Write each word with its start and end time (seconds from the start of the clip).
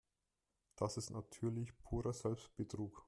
Das 0.77 0.97
ist 0.97 1.11
natürlich 1.11 1.77
purer 1.77 2.11
Selbstbetrug. 2.11 2.99